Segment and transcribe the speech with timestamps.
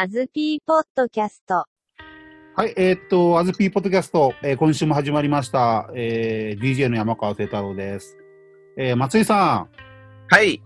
[0.00, 1.64] アズピーポッドキャスト。
[2.54, 5.90] はい、えーっと、アズピーポッドキャスト、えー今週も始まりました。
[5.92, 8.16] えー DJ の山川聖太郎です。
[8.76, 9.68] えー松井さん、
[10.28, 10.62] はい。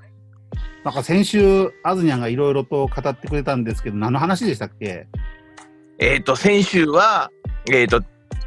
[0.84, 5.06] なんか先週、あずにゃんがいろいろと語ってくれたんですけど、何の話でしたっけ？
[5.98, 7.30] えっ、と、先週は、
[7.72, 8.02] えっ、と、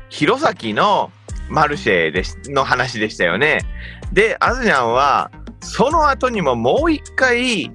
[0.10, 1.12] 弘前の
[1.50, 3.62] マルシェでしの話でしたよね。
[4.14, 5.32] で、あずにゃんは、
[5.62, 7.72] その後にももう一回、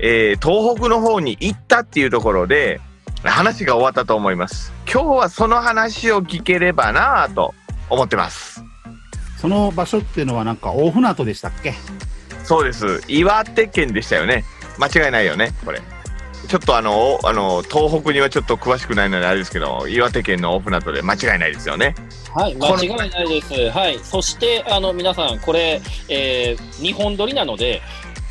[0.00, 2.80] えー東北の方に行ったっていうところで、
[3.22, 4.72] 話が終わったと思います。
[4.92, 7.54] 今日はその話を聞ければなぁと
[7.88, 8.62] 思ってます。
[9.38, 11.74] その場所っていうのはなんか大船渡でしたっけ？
[12.44, 13.02] そうです。
[13.08, 14.44] 岩手県でしたよね。
[14.78, 15.80] 間違いないよね、これ。
[16.48, 21.94] ちょっとあの、おあの、東北にはちょっと詳しくないのであれですけど、岩手県の大船渡で間違いないですよね。
[22.34, 23.70] はい、間違いないです。
[23.70, 27.80] はい、そして、あの、皆さん、これ、えー、2本撮りなので、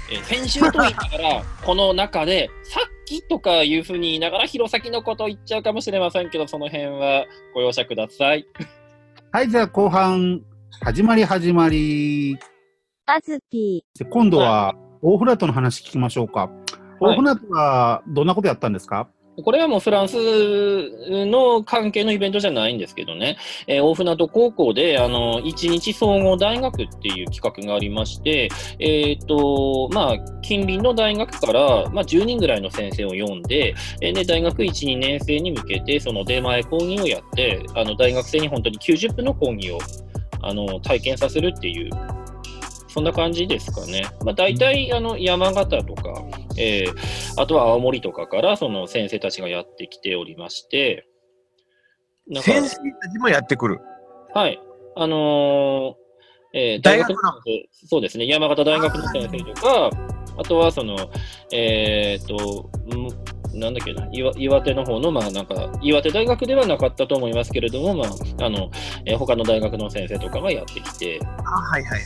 [0.10, 8.46] えー先週と言いながら、 この中で、さっきとかいうふうに言いながら、弘前のことを言っちゃうかもしれませんけど、その辺はご容赦ください。
[9.32, 10.42] はい、じゃあ後半、
[10.82, 12.38] 始まり始まり。
[13.06, 16.46] アズピで今度は大船渡の話聞きましょうか。
[16.46, 16.64] はい
[17.04, 19.10] 大船渡はどんなことやったんですか、
[19.42, 20.16] これはもうフランス
[21.26, 39.80] の関係のイベントじゃないんですけどね、えー大船渡高校で、あの、一日総合大学っていう企画がありまして、えっ、と、まあ、近隣の大学から、まあ、10人ぐらいの先生を呼んで、えーで、大学1、2年生に向けて、その出前講義をやって、あの、大学生に本当に90分の講義を、
[40.42, 41.90] あの、体験させるっていう、
[42.88, 44.06] そんな感じですかね。
[44.24, 46.24] まあ、大体、あの、山形とか、
[46.58, 51.08] えーあとは青森とかからその先生たちがやってきておりまして、
[52.42, 53.80] 先生たちもやってくる。
[54.34, 54.60] はい。
[54.96, 56.04] あのー
[56.56, 57.16] えー大学の
[57.88, 59.90] そうですね、山形大学の先生とか、
[60.38, 60.96] あとはその、
[61.52, 62.70] えっ、と、
[63.56, 68.70] んなんだっけな岩、岩手の方の、まあなんか、岩手大学ではなかったと思いますけれども、まあ、あの、
[69.06, 72.02] えー他の大学の先生とかがやってきて、あ、はいはいはい。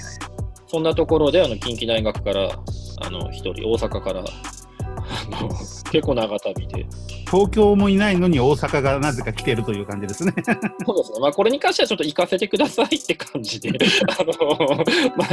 [0.68, 2.50] そんなところで、あの、近畿大学から、
[2.98, 5.50] あの、一人、大阪から、あの、
[5.92, 6.86] 結構長旅で、
[7.30, 10.34] 東京もいないのに大阪がなぜか来てるという感じですね。
[10.86, 11.20] そうですね。
[11.20, 13.70] まあ、これに関してはちょっと行かせてくださいって感じで、
[14.20, 14.76] あの、
[15.16, 15.28] まあ、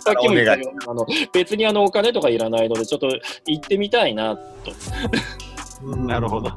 [0.00, 3.08] さっきも言ったように、あの、別にあの、お金とかいらないので、ちょっと
[3.46, 4.72] 行ってみたいな、と。
[5.96, 6.50] なるほど。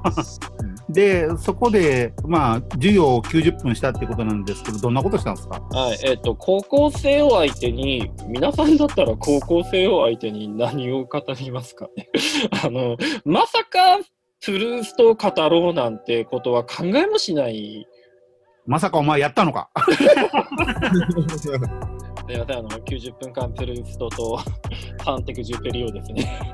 [0.90, 5.62] で、そこで、まあ、授業を90分したってことなんですけど、どんなことしたんですか？
[5.72, 5.98] はい。
[6.04, 12.10] えっ、と、高校生を相手に、皆さんだったら高校生を相手に何を語りますかね？
[12.64, 14.00] あの、まさか、
[14.44, 17.86] プルーストを語ろうなんてことは考えもしない。
[18.66, 19.70] まさかお前やったのか？
[21.38, 21.50] す
[22.28, 24.40] みません、あの、90分間プルーストと
[25.06, 26.54] サンテクジュペリオですね。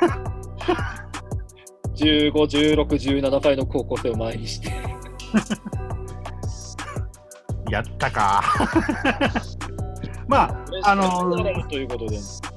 [1.98, 4.70] 15、16、17歳の高校生を前にして。
[7.70, 8.42] やったか。
[10.28, 11.30] まあ、あの。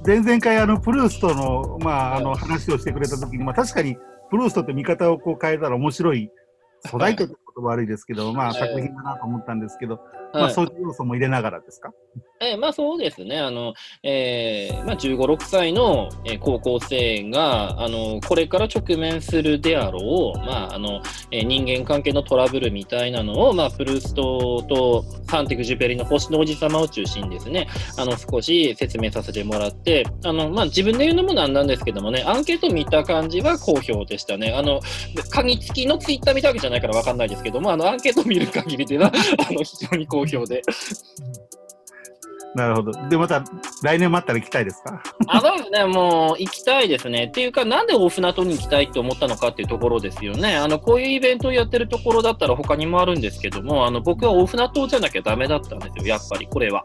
[0.06, 3.96] 前々回、あの、プルーストの、まあ、あの、話をしてくれたときに、まあ、確かに、
[4.30, 6.30] プルーストって見方をこう変えたら面白い、
[6.86, 9.96] 粗大という言葉悪いですけど、まあ、はい作品だなと思ったんですけど、
[10.32, 11.92] まあ、はいそういう要素も入れながらですか？
[12.40, 13.38] えーまあそうですね。
[13.38, 34.52] あの、えーまあ15、6歳の、えー高校生が、あの、これから直面するであろう、まああの、えー人間関係のトラブルみたいなのを、まあプルーストとサンティク・ジュペリの星の王子様を中心にですね、あの、少し説明させてもらって、あの、まあ自分で言うのもなんなんですけどもね、アンケート見た感じは好評でしたね。
[34.52, 34.80] あの、
[35.30, 39.12] 鍵付きのツイッター見たわけじゃないからわかんないですけども、あの、アンケート見る限りでは、
[39.48, 40.62] あの、非常に好評で。
[42.54, 42.92] なるほど。
[43.08, 43.42] で、また、
[43.82, 45.02] 来年もあったら行きたいですか？
[45.26, 47.24] あそうね、もう行きたいですね。
[47.24, 50.56] っていうか、なんで大船渡に行きたいって思ったのかっていうところですよね。
[50.56, 56.84] あの、こういうイベントをやってるところだったら他にもあるんですけども、あの、僕は大船渡じゃなきゃダメだったんですよ、やっぱり、これは。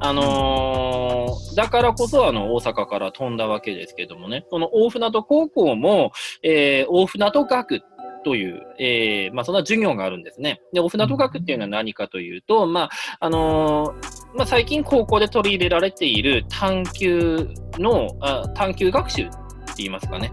[0.00, 6.12] あのーだからこそ、あの、大阪から飛んだわけですけどもね、その大船渡高校も、
[6.42, 7.82] えー大船渡学
[8.24, 10.60] という、えーまあ、そんな授業があるんですね。
[10.72, 17.48] で、大船渡学っていうのは何かというと、まあ、あのーまあ、最近高校で取り入れられている探究
[17.80, 19.34] の、あ探究学習って
[19.78, 20.32] 言いますかね。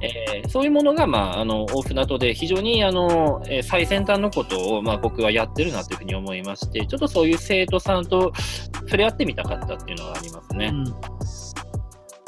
[0.00, 8.32] えーそういうものが、まあ、あの、大船渡で非常に、あの、えー最先端のことを、まあ、僕はやってるなというふうに思いまして、ちょっとそういう生徒さんと
[8.86, 10.72] 触れ合ってみたかったっていうのがありますね。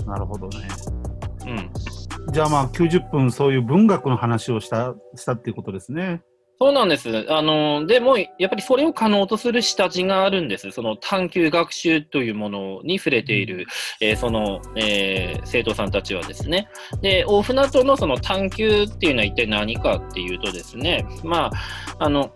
[0.06, 0.68] なるほどね。
[1.46, 1.70] うん。
[2.30, 6.22] じゃあまあ90分そういう文学の話をした、したっていうことですね。
[6.60, 7.24] そうなんです。
[7.28, 10.72] あの、でも、やっぱりそれを可能とする下地があるんです。
[10.72, 13.66] その探究学習というものに触れている、
[14.00, 16.68] えーその、えー生徒さんたちはですね。
[17.00, 21.50] で、大船渡のその探究っていうのは一体何かっていうとですね、ま
[21.98, 22.32] あ、あの、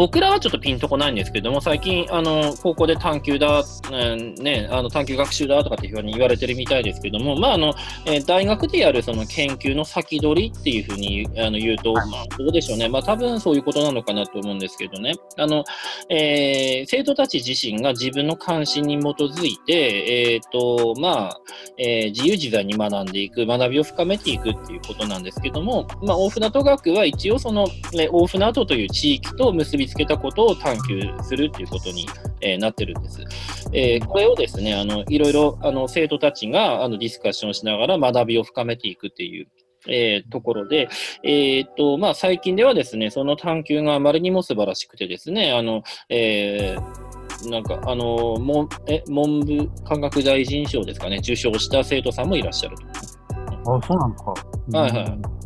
[0.00, 3.62] 僕らはちょっとピンとこないんですけども、最近、あの、高校で探究だ、
[3.92, 7.74] うんね、あの、探究学習だとかっていうふうに言われてるみたいですけども、まあ、あの、
[8.06, 12.88] えー大学でやるその研究の先取りっていうふうにあの言うと、まあ、どうでしょうね。
[12.88, 15.14] まあ、多分そういうことなのかなと思うんですけどね。
[15.36, 15.64] あの、
[16.08, 21.40] えー生徒たち自身が自分の関心に基づいて、えっ、と、まあ、
[21.76, 32.06] えー自由自在に学んでいく、学びを深めていくっていうことなんですけども、まあ、大船渡学は一応その、えー大船渡という地域と結びつけたことを探求するっていうことに、
[32.40, 33.24] えーなってるんです。
[33.72, 39.48] えーこれをですね、あの、いろいろ、あの、生徒たちが、あの、ディスカッションしながら学びを深めていくっていう、
[39.88, 40.88] えーところで、
[41.24, 47.10] えーっと、まあ、最近ではですね、その探求があまりにも素晴らしくてですね、あの、えー
[47.48, 53.76] なんか、あの、文え文部科学大臣賞ですかね、受賞した生徒さんもいらっしゃると。
[53.76, 54.34] あ、そうなのか。
[54.78, 55.40] はいはい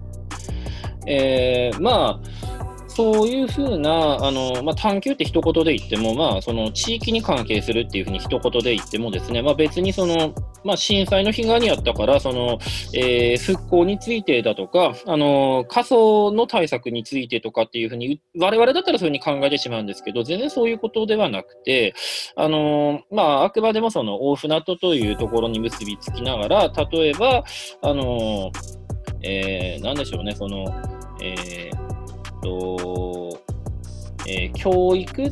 [1.06, 2.63] えーまあ、
[2.94, 10.32] そういうふうな、あの、まあ、探求って一言で言っても、まあ、その地域に関係するっていうふうに一言で言ってもですね、まあ、別にその、
[10.64, 12.58] まあ、震災の被害にあったから、その、
[12.94, 21.94] えー復興についてだとか、あの、仮想の対策についてとかっていうふうに、我々だったらそういうふうに考えてしまうんですけど、全然そういうことではなくて、
[22.36, 27.44] あの、まあ、あくまでもその、大船渡というところに結びつきながら、例えば、
[27.82, 28.50] あの、
[29.22, 30.64] えー、なんでしょうね、その、
[31.20, 31.93] えー
[32.44, 33.40] と、
[34.26, 35.30] えー教育っ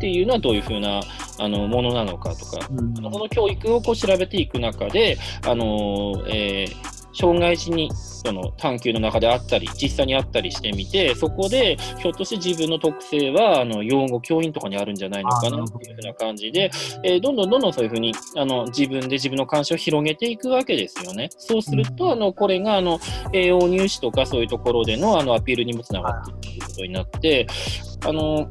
[0.00, 1.00] ていうのはどういうふうな
[1.38, 2.94] あのものなのかとか、うん。
[2.94, 16.70] この教育をこう調べていく中で、あのえー障害児にその探究の中であったり、実際にあったりしてみて、そこでひょっとして自分の特性はあの養護教員とかにあるんじゃないのかなっていうふうな感じで、
[17.04, 21.28] えーどんどんどんどんそういうふうにあの自分で自分の関心を広げていくわけですよね。
[21.38, 22.98] そうすると、あのこれがあの
[23.32, 27.46] 栄養入試とかそういうところでのあのアピールにもつながっていくということになって、
[28.04, 28.48] あの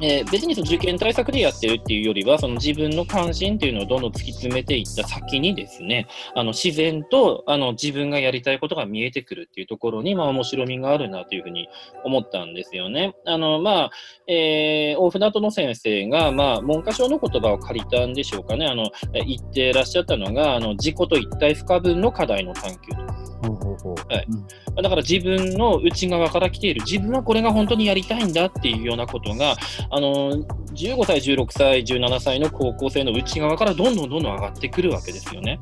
[0.00, 11.68] えー別にその受験対策でやってるっていうよりは、その自分の関心っていうのをどんどん突き詰めていった先にですね、あの自然とあの自分がやりたいことが見えてくるっていうところに、まあ面白みがあるなというふうに
[12.04, 13.14] 思ったんですよね。
[13.24, 13.90] あの、まあ、
[14.26, 23.25] えー大船渡の先生が、まあ、文科省の言葉を借りたんでしょうかね、あの、言ってらっしゃったのが、あの、自己と一体不可分の課題の探求と。
[23.54, 24.26] はい。
[24.28, 24.36] う
[24.72, 24.82] ん。
[24.82, 29.56] だから自分の内側から来ている、自分はこれが本当にやりたいんだっていうようなことが、
[29.90, 30.32] あの、
[30.74, 35.58] 15歳、16歳、17歳の高校生の内側からどんどんどんどん上がってくるわけですよね。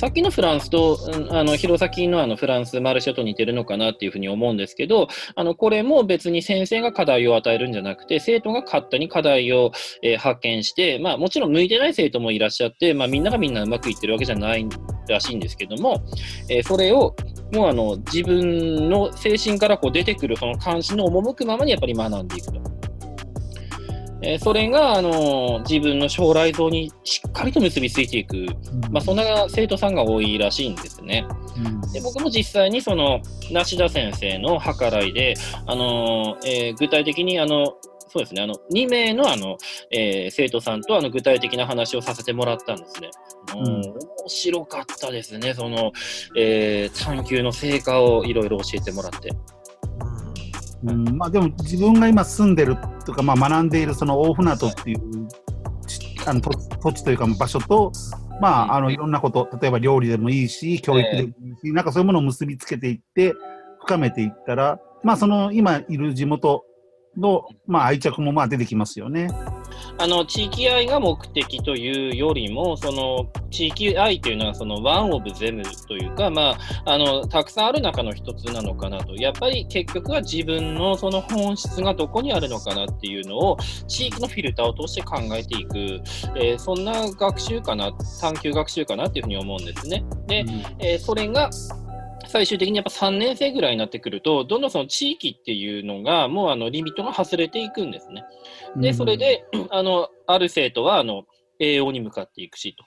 [0.00, 9.72] さっきのフランスと、うんあの、弘前のあのフランスマルシェと似てるのかなっていうふうに思うんですけど、あの、これも別に先生が課題を与えるんじゃなくて、生徒が勝手に課題を、
[10.02, 14.66] えー発見して、まあもちろん向いてない生徒もいらっしゃって、まあみんながみんなうまくいってるわけじゃない
[15.10, 16.02] らしいんですけども、
[16.48, 17.14] えーそれを
[17.52, 22.60] もうあの自分の精神からこう出てくるその関心の赴くままにやっぱり学んでいくと。
[24.22, 28.46] えーそれがあの自分の将来像にしっかりと結びついていく、
[28.90, 31.26] まあ、そんな生徒さんが多いらしいんですね。
[31.56, 33.20] うんで僕も実際にその
[33.50, 35.34] 梨田先生の計らいで、
[35.66, 37.74] あのえー具体的にあの
[38.12, 39.56] そうですね、あの2名のあの、
[39.92, 43.10] えー生徒さんとあの具体的な話をさせてもらったんですね。
[43.54, 43.66] うん。
[43.66, 43.94] うん面
[44.26, 45.92] 白かったですね、その、
[46.36, 49.30] えー探究の成果をいろいろ教えてもらって。
[50.82, 51.16] うん。
[51.16, 52.76] まあでも自分が今住んでる
[53.06, 54.98] とか、まあ、学んでいるその大船渡っていう
[55.86, 56.50] ちあの土
[56.82, 57.92] 土地というか場所と、
[58.40, 63.34] まあ、あのいろんなこと、例えば料理でもいいし、教育でもいいし、なんかそういうものを結びつけていって、
[63.82, 66.64] 深めていったら、まあその今いる地元
[67.16, 69.28] の、まあ、愛着もまあ出てきますよね。
[69.98, 85.76] あの地域愛が目的というよりも、その地域愛というのはそのワンオブゼムというか、まあ、あのたくさんある中の一つなのかなと、やっぱり結局は自分のその本質がどこにあるのかなっていうのを地域のフィルターを通して考えていく、
[86.36, 90.04] えーそんな学習かな、探究学習かなっていうふうに思うんですね。
[90.26, 90.44] で、
[90.78, 91.50] えーそれが
[92.30, 98.24] 最終的にやっぱ3年生ぐらいになってくると、どんどんその地域っていうのが、もうあのリミットが外れていくんですね。
[98.76, 101.24] で、それで、 あの、ある生徒は、あの、
[101.58, 102.84] 栄養に向かっていくしと。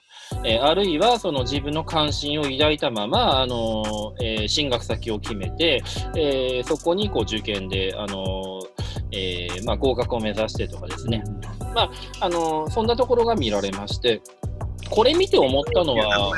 [0.48, 5.82] えーあるいは、その自分の関心を抱いたまま、あの、えー進学先を決めて、
[6.16, 8.60] えーそこにこう受験で、あの、
[9.12, 11.22] えーまあ、合格を目指してとかですね。
[12.20, 14.22] あの、そんなところが見られまして、
[14.90, 16.32] これ見て思ったのは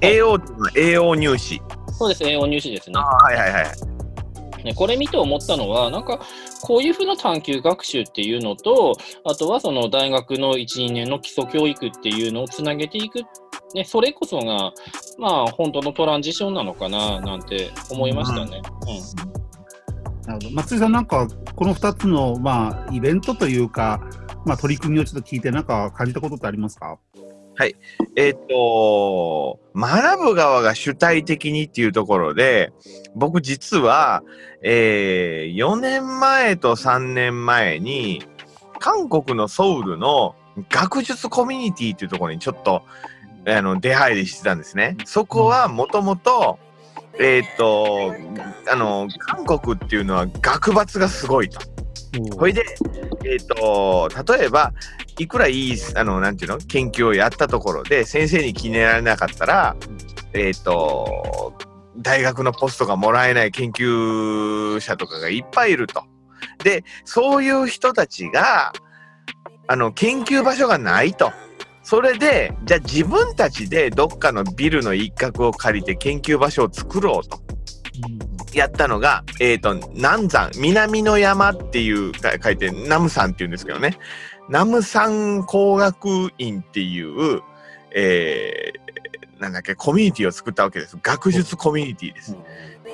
[0.00, 1.60] 栄養のは栄養入試。
[2.00, 2.98] そうです、栄養入試ですね。
[2.98, 3.02] あ。
[3.02, 4.64] はいはいはい。
[4.64, 6.18] ね、これ見て思ったのは、なんか、
[6.62, 13.20] こういうふうな探究学習っていうのと、あとはその大学の1、2年の基礎教育っていうのをつなげていく、
[13.74, 14.72] ね、それこそが、
[15.18, 18.62] まあ、本当のトランジションなのかな、なんて思いましたね。
[20.24, 24.00] なるほど松井さん、なんかこの2つの、まあ、イベントというか、
[24.46, 26.98] まあ、取り組みをちょっと聞いて、なんか感じたことってありますか？
[28.16, 32.72] えっ、と、学ぶ側が主体的にっていうところで、
[33.14, 34.22] 僕実は、
[34.62, 38.24] えー、4年前と3年前に、
[38.78, 40.34] 韓国のソウルの
[40.70, 42.82] 学術コミュニティっていうところにちょっと、
[43.46, 44.96] あの、出入りしてたんですね。
[45.04, 46.58] そこはもともと、
[47.18, 48.14] えっ、と、
[48.70, 51.60] あの、韓国っていうのは学閥がすごいと。
[52.36, 52.64] ほいで、
[53.24, 54.72] えっ、と、例えば、
[55.20, 59.76] いくらいい、あの、なんていうの、研究をやったところで、先生に気に入られなかったら、
[60.32, 61.52] えっ、と、
[61.98, 66.04] 大学のポストがもらえない研究者とかがいっぱいいると。
[66.64, 68.72] で、そういう人たちが、
[69.68, 71.32] あの、研究場所がないと。
[71.82, 77.38] それで、じゃあ自分たちでどっかのビルの一角を借りて研究場所を作ろうと。
[78.54, 83.98] やったのが、えっ、ー、と、南山、南の山っていうか書いて、ナム山っていうんですけどね。
[84.50, 87.40] ナム山工学院っていう、
[87.94, 90.98] えー、なんだっけ、コミュニティを作ったわけです。
[91.00, 92.36] 学術コミュニティです。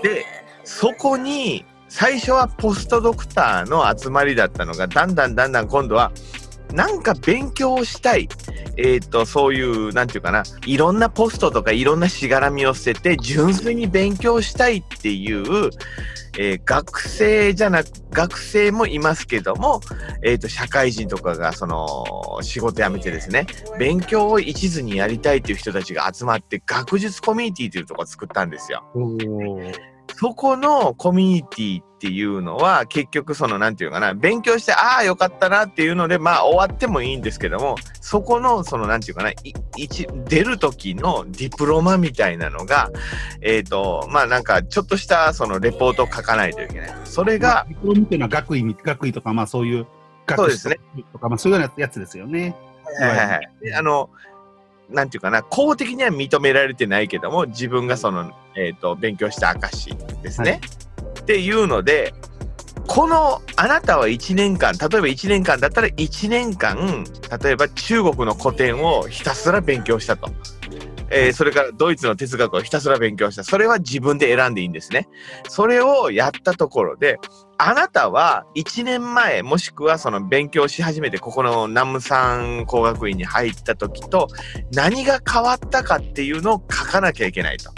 [0.03, 0.27] で、
[0.65, 6.13] そこに、最初はポストドクターの集まりだったのが、だんだんだんだん今度は、
[6.75, 8.29] なんか勉強したい。
[8.77, 15.71] えっ、ー、と、そういう、なんていうかな、いろんなポストとかいろんなしがらみを捨てて、純粋に勉強したいっていう、
[16.39, 19.81] えー、学生じゃなく、学生もいますけども、
[20.23, 22.05] えっ、ー、と、社会人とかが、その、
[22.43, 23.47] 仕事辞めてですね、
[23.79, 28.85] 勉強を一途にやりたいっていう人たちが集まって、学術コミュニティというところを作ったんですよ。
[30.19, 39.33] そこのコミュニティっていうのは、結局その、なんていうかな、勉強して、ああ、よかったなっていうので、まあ、終わってもいいんですけども、そこの、その、なんていうかな、
[39.77, 42.91] 一、出る時のディプロマみたいなのが、
[43.43, 46.95] えっ、ー、と、まあ、なんか、ちょっとした、その、レポートを書かないといけない。
[47.05, 49.87] それが、ディプロマっていうのは学位、学位とか、まあ、そういう、
[50.35, 50.79] そうですね。
[51.13, 52.57] とか、まあ、そういうようなやつですよね。
[53.01, 53.75] はいはいはい。
[53.75, 54.09] あの、
[54.91, 60.61] なんていうかな、公的には認められてないけども、自分がその、えっ、ー、と、勉強した証ですね、はい。
[61.21, 62.15] っていうので、
[62.87, 67.05] この、あなたは1年間、例えば1年間だったら1年間、
[67.43, 70.31] 例えば中国の古典をひたすら勉強したと。
[71.11, 73.45] えー、それからドイツの哲学をひたすら勉強した。
[73.45, 75.09] それは自分で選んでいいんですね。
[75.49, 77.19] それをやったところで、
[77.59, 84.29] あなたは1年前、もしくはその勉強し始めて、ここの南無山工学院に入った時と、
[84.73, 87.71] 何が変わったかっていうのを書かなきゃいけないと。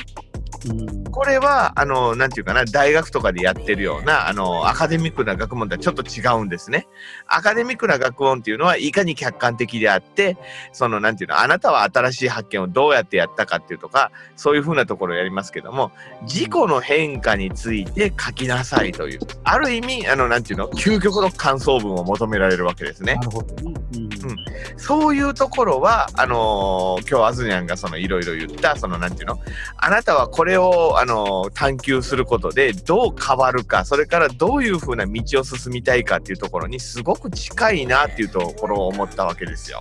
[1.10, 6.86] これは、あの、なんていうかな、大学とかでやってるような、あの、アカデミックな学問とはちょっと違うんですね。
[7.26, 10.36] アカデミックな学問っていうのは、いかに客観的であって、
[10.72, 23.14] その、なんていうの、あなたは新しい発見をどうやってやったかっていうとか、そういうふうなところをやりますけども、自己の変化について書きなさいという、ある意味、あの、なんていうの、究極の感想文を求められるわけですね。
[23.14, 23.54] なるほど、
[23.94, 24.78] うん、うん。
[24.78, 29.38] そういうところは、あのー、今日アズニャンがそのいろいろ言った、その、なんていうの、
[29.76, 39.80] あなたはこれれを、あの、探求することで、どう変わるか、それからどういうふうな道を進みたいかっていうところに、すごく近いなっていうところを思ったわけですよ。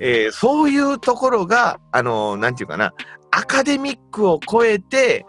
[0.00, 2.92] えー、そういうところが、あの、なんていうかな、
[3.30, 5.26] アカデミックを超えて、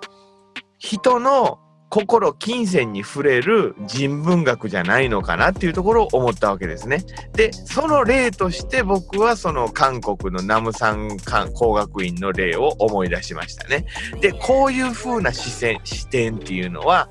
[0.80, 7.04] 人の心、金銭に触れる人文学じゃないのかなっていうところを思ったわけですね。
[7.34, 11.18] で、その例として僕はその韓国のナムサン
[11.54, 13.86] 工学院の例を思い出しましたね。
[14.20, 17.10] で、こういう風な視線、視点っていうのは、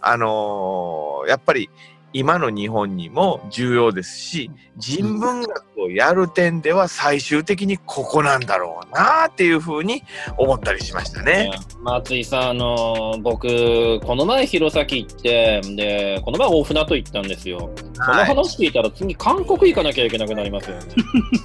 [0.00, 1.70] あのー、やっぱり
[2.12, 10.02] 今の日本にも重要ですし、人文学をやる点では最終的にここなんだろうなっていうふうに
[10.38, 11.50] 思ったりしましたね。
[11.82, 17.58] 松井さん、あの僕、この前弘前行って、で、この前大船渡行ったんですよ。
[17.58, 20.82] この話聞いたら次韓国行かなきゃいけなくなりますよね。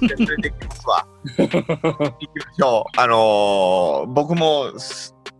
[0.18, 1.06] 連れてきますわ。
[1.38, 3.00] 行きましょう。
[3.00, 4.72] あのー、僕も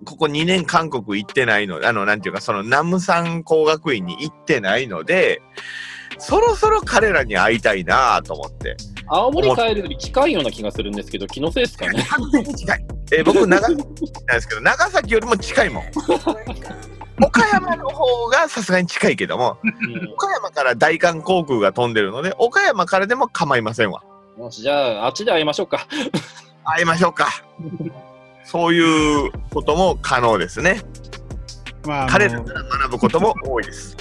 [0.05, 5.41] ここ2年韓国行ってないので、あの、なんていうか、その南無山工学院に行ってないので、
[6.19, 8.77] そろそろ彼らに会いたいなと思って。
[9.09, 12.05] 青森帰るより近いような気がするんですけど、気のせいですかね？
[12.57, 12.87] 近い。
[13.13, 15.85] えー、僕、長崎なんですけど、長崎よりも近いもん。
[17.23, 24.03] 岡山の方がさすがに近いけども、うん、岡山から大韓航空が飛んでるので、岡山からでも構いませんわ。
[24.39, 25.87] よし、じゃあ、あっちで会いましょうか。
[26.65, 27.29] 会いましょうか。
[28.45, 30.81] そういうことも可能ですね。
[31.87, 33.97] まあ、彼らから学ぶことも多いです。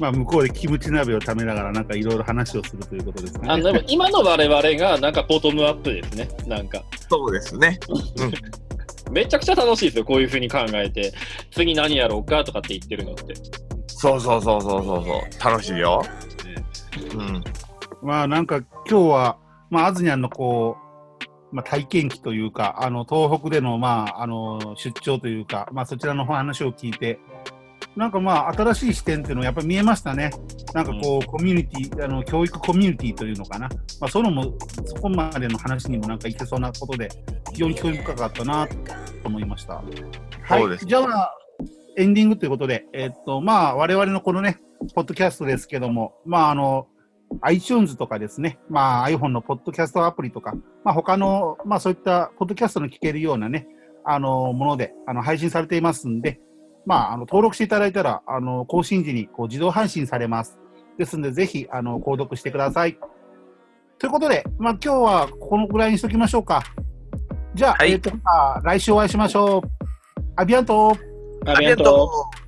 [0.00, 3.48] まあ、向こうでキムチ鍋を食べながら、なんかいろいろ話をするということですね。
[3.48, 6.28] あのでも今の我々がなんかボトムアップですね。
[6.46, 6.82] なんか。
[7.08, 7.78] そうですね。
[9.10, 11.12] めちゃくちゃ楽しいですよ、こういうふうに考えて。
[11.50, 13.34] 次何やろうかとかって言ってるのって。
[13.86, 15.50] そうそうそうそうそうそう。
[15.50, 16.04] 楽しいよ。
[17.14, 17.44] うん。
[18.02, 19.38] まあなんか今日は、
[19.70, 20.87] まあアズニャンのこう、
[21.52, 27.18] まあ体験記というか、あの東北でのまああの出張というか、まあそちらの話を聞いて、
[27.96, 30.30] なんかまあ新しい視点っていうのがやっぱり見えましたね。
[30.74, 33.68] なんかこう、コミュニティ、あの教育コミュニティというのかな。
[34.00, 37.08] まあそのも、そこまでの話にもなんかいけそうなことで、
[37.52, 38.74] 非常に興味深かったなと
[39.28, 39.82] 思いました。
[40.42, 40.86] はい。
[40.86, 41.34] じゃあ、
[41.96, 44.60] エンディングということで、えっと、まあ我々のこのね、
[44.94, 46.86] ポッドキャストですけども、まああの、
[47.42, 50.54] iTunes とかですね、まあ iPhone のポッドキャストアプリとか、
[50.84, 53.66] まあ他の、まあそういったポッドキャストの聞けるようなね、
[54.04, 56.40] あの、もので、あの、配信されていますんで、
[56.86, 60.58] まあ、あの、登録していただいたら、あの、更新時にこう自動配信されます。
[60.96, 62.98] ですので、ぜひ、あの、購読してください。
[63.98, 66.62] ということで、まあ今日はこのぐらいにしときましょうか。
[67.54, 69.62] じゃあ、はいえっ、と、まあ来週お会いしましょう。
[70.36, 70.96] アビアント
[71.44, 72.04] ありがと